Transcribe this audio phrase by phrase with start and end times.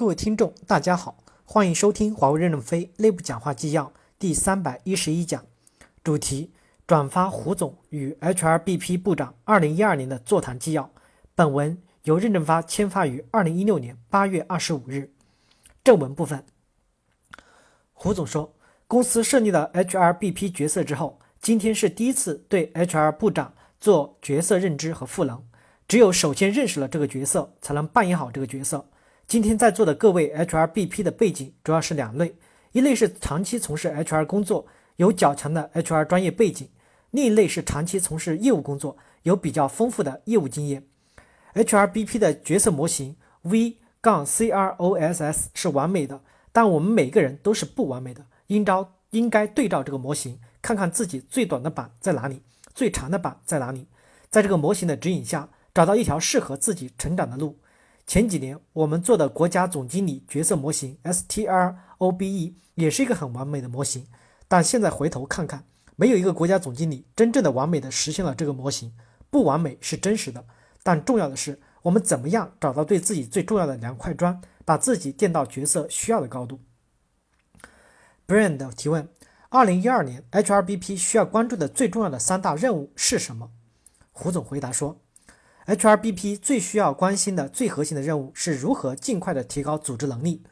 [0.00, 5.44] 各位听众，大家好，欢迎收听华为任正非内部讲话纪要第三百一十一讲，
[6.02, 6.52] 主题：
[6.86, 10.90] 转发胡总与 HRBP 部长二零一二年的座谈纪要。
[11.34, 15.12] 本文由任正发签发于二零一六年八月二十五日。
[15.84, 16.46] 正文部分，
[17.92, 18.54] 胡总说，
[18.86, 25.44] 公司设立了 HRBP 角色之后，今天是第一次对 HR 部长做角色认知和赋能。
[25.86, 28.86] 只有首先认识了这个角色，才能扮演好这个角色。
[29.30, 32.34] 今天在座的各位 HRBP 的背景主要是两类，
[32.72, 34.66] 一类是长期从事 HR 工作，
[34.96, 36.66] 有较强的 HR 专业背景；
[37.12, 40.84] 另一类是长期从事业务工作，有比较丰富的业务经验。
[41.54, 52.42] HRBP 的角色模型 V 杠 CROSS 是完美的，但我们每个人都是不完美的，应招应该对照这个模型，看看自己最短的板在哪里，
[52.74, 53.86] 最长的板在哪里，
[54.28, 57.59] 在这个模型的指引下，找到一条适合自己成长的路。
[58.10, 64.08] 前几年我们做的国家总经理角色模型 STROBE 也是一个很完美的模型，
[64.48, 68.92] 但现在回头看看，没有一个国家总经理真正的完美的实现了这个模型。
[69.30, 70.44] 不完美是真实的，
[70.82, 76.58] 但重要的是我们怎么样找到对自己最重要的两块砖，把自己垫到角色需要的高度。
[78.26, 79.08] Brand 提问：
[79.50, 83.52] 二零一二年 HRBP 需要关注的最重要的三大任务是什么？
[84.10, 85.00] 胡总回答说。
[85.66, 90.42] HRBP 最需要关心的最核心的任务是如何尽快的提高组织能力。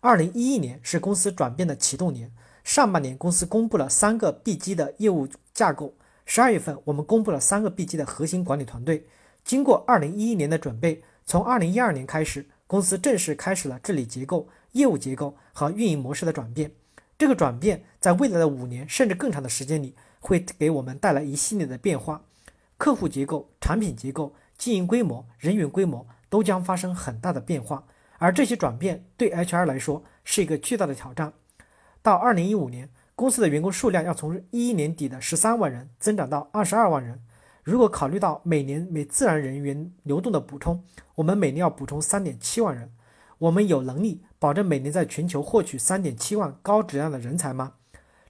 [0.00, 2.30] 二零一一年是公司转变的启动年，
[2.62, 5.94] 上半年公司公布了三个 B 级的业务架构。
[6.26, 9.06] 十二月份我们公布了三个 B 级的核心管理团队。
[9.42, 16.70] 经过二零一一年的准备，从二零一二年开始，公司正式开始了治理结构、业务结构和运营模式的转变。
[17.16, 22.22] 这个转变在未来的五年甚至更长的时间里，会给我们带来一系列的变化：
[22.76, 24.34] 客户结构、产品结构。
[24.58, 27.84] 经营规模、人员规模都将发生很大的变化，
[28.18, 31.32] 而这些转变对 HR 来说是一个巨大的挑战。
[32.02, 37.22] 到二零一五年，公司的员工数量要从一一年底的十三万人增长到二十二万人。
[37.62, 40.82] 如果考虑到每年每自然人员流动的补充，
[41.14, 42.92] 我们每年要补充三点七万人。
[43.38, 47.74] 我们有能力保证每年在全球获取三点七万高质量的人才吗？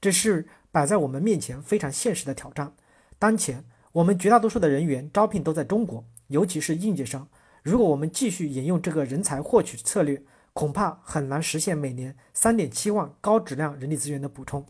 [0.00, 2.72] 这是摆在我们面前非常现实的挑战。
[3.18, 3.64] 当前，
[3.94, 6.04] 我们绝大多数的人员招聘都在中国。
[6.26, 7.28] 尤其是应届生，
[7.62, 10.20] 如果我们继续沿用这个人才获取策略，
[10.52, 14.66] 恐怕很难实现每年三点七万高质量人力资源的补充。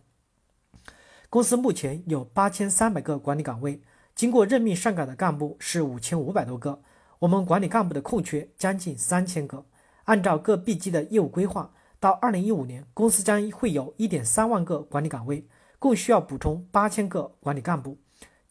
[1.31, 3.81] 公司目前有八千三百个管理岗位，
[4.15, 6.83] 经过任命上岗的干部是五千五百多个，
[7.21, 9.65] 我们管理干部的空缺将近三千个。
[10.05, 15.47] 按照各 B 级的业务规划，到二零一五年，公司将会有一点三万个管理岗位，
[15.79, 17.97] 共需要补充八千个管理干部。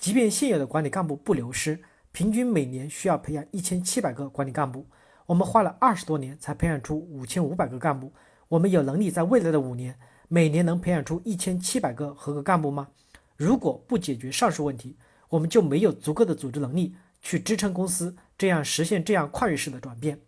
[0.03, 1.81] 即便现有的管理干部不流失。
[2.11, 4.85] 平均每年需要培养一千七百个管理干部，
[5.25, 8.11] 我们花了二十多年才培养出五千五百个干部。
[8.49, 9.97] 我们有能力在未来的五年
[10.27, 12.89] 每年能培养出一千七百个合格干部吗？
[13.37, 14.97] 如果不解决上述问题，
[15.29, 20.19] 我们就没有足够的组织能力去支撑公司这样实现这样跨越式的转变。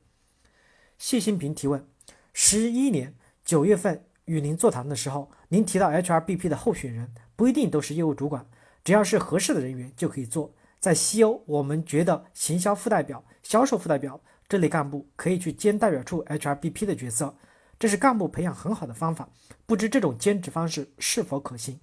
[0.98, 1.86] 谢新平提问：
[2.32, 8.48] 十一年九月份与您座谈的时候，您提到 HRBP 的候选人不一定都是业务主管，
[8.86, 10.54] 只要是合适的人员就可以做。
[10.80, 17.36] 在西欧，我们觉得行销副代表、销售副代表这类干部可以去兼代表处 HRBP 的角色，
[17.80, 19.28] 这是干部培养很好的方法。
[19.66, 21.80] 不知这种兼职方式是否可行？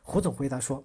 [0.00, 0.82] 胡总回答说：“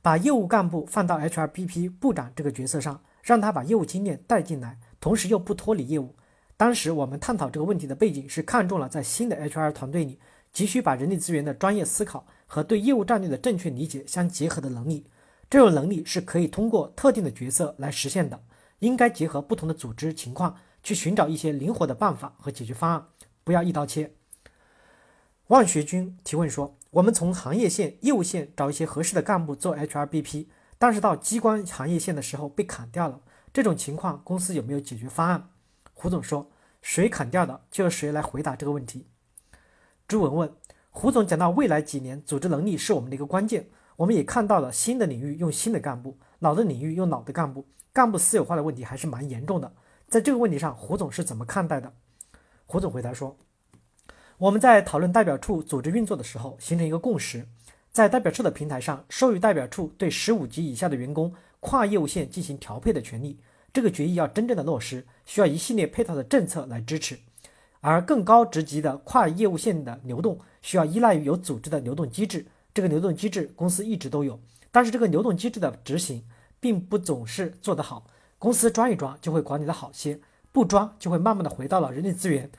[0.00, 6.16] 把业务干部放到 HRBP 部长这个角色上，让他把业务经验带进来，同时又不脱离业务。
[6.56, 10.18] 当时我们探讨这个问题的背景是看中了在新的 HR 团队里，
[10.50, 15.06] 急需把人力资源的专业思考和对业务战略的正确理解相结合的能力。”
[15.48, 18.42] 这种能力是可以通过特定的角色来实现的，
[18.80, 23.06] 应该结合不同的组织情况去寻找一些灵活的办法和解决方案，
[23.44, 24.12] 不要一刀切。
[25.46, 35.48] 万学军提问说：“我们从行业线、业务线找一些合适的干部做 HRBP，但是到机关行业线的时候被砍掉了，这种情况公司有没有解决方案？”
[35.94, 36.50] 胡总说
[36.82, 39.06] ：“谁砍掉的，就由谁来回答这个问题。”
[40.06, 40.52] 朱文问
[41.00, 49.72] ：“胡总讲到未来几年组织能力是我们的一个关键。”我们也看到了新的领域用新的干部，老的领域用老的干部，干部私有化的问题还是蛮严重的。
[50.08, 51.92] 在这个问题上，胡总是怎么看待的？
[52.66, 53.36] 胡总回答说
[54.38, 57.46] ：“我们在讨论代表处组织运作的时候，形成一个共识，
[57.92, 63.38] 在代表处的平台上授予代表处对十五级以下的员工跨业务线进行调配的权利。
[63.72, 67.16] 这个决议要真正的落实，需要一系列配套的政策来支持。
[67.80, 70.36] 而更高职级的跨业务线的流动，
[70.68, 72.44] 需要依赖于有组织的流动机制。”
[72.74, 74.38] 这个流动机制公司一直都有，
[74.70, 76.28] 但是这个流动机制的执行
[76.60, 78.06] 并不总是做得好。
[78.38, 80.20] 公司抓一抓就会管理的好些，
[80.52, 82.50] 不抓就会慢慢的回到了人力资源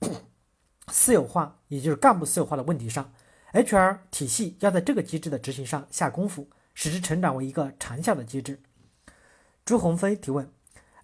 [0.92, 3.10] 私有化，也就是干部私有化的问题上
[3.54, 8.60] ，HR 体系要在这个机制的执行上下功夫，使之成长为一个长效的机制。
[9.64, 10.52] 朱鸿飞提问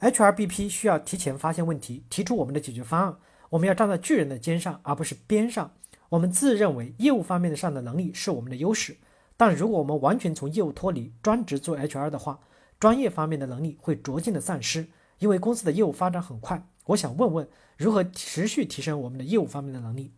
[0.01, 3.17] ：HRBP 需要提前发现问题，提出我们的解决方案。
[3.51, 5.73] 我们要站在巨人的肩上，而不是边上。
[6.15, 8.97] 我们自认为业务方面的上的能力是我们的优势，
[9.37, 12.39] 但如果我们完全从业务脱离，专职做 HR 的话，
[12.79, 14.87] 专业方面的能力会逐渐的丧失。
[15.19, 20.13] 因为公司的业务发展很快，我想问问如何持续提升我们的业务方面的能力。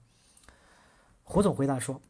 [1.24, 2.02] 胡总回答说：“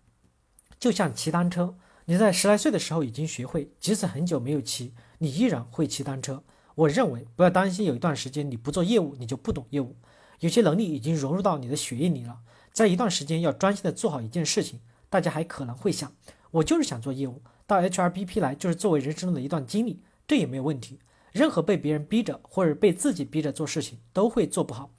[0.81, 6.43] 就像骑单车，你在十来岁的时候已经学会，即使很久没有骑，你依然会骑单车。
[6.75, 9.94] 我认为不要担心有一段时间你不做业务，你就不懂业务。
[10.41, 12.41] 有些能力已经融入到你的血液里了。”
[12.76, 16.12] 在一段时间要专心的做好一件事情，大家还可能会想，
[16.50, 20.99] 我就是想做业务，到 HRBP 来就是作为人生中的一段经历，这也没有问题。
[21.32, 24.90] 任何被别人逼着或者被自己逼着做事情都会做不好。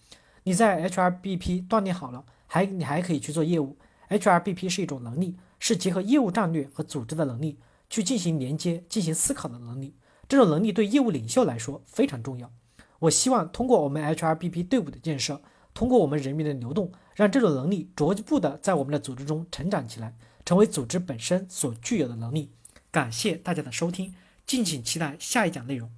[0.45, 3.77] 你在 HRBP 锻炼好了，还你还可以去做业务。
[4.09, 7.59] HRBP 是一种能力，是结合业务战略和组织的能力，
[7.91, 9.93] 去进行连接、进行思考的能力。
[10.27, 12.51] 这种能力对业务领袖来说非常重要。
[12.97, 15.39] 我希望通过我们 HRBP 队伍的建设。
[15.77, 20.11] 通过我们人民的流动，让这种能力逐步的在我们的组织中成长起来，
[20.43, 22.49] 成为组织本身所具有的能力。
[22.89, 24.15] 感谢大家的收听，
[24.47, 25.91] 敬请期待下一讲内容。